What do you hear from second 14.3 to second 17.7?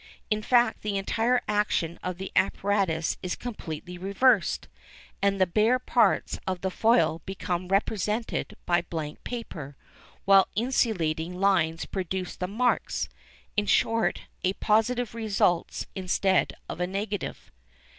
a positive results instead of a negative.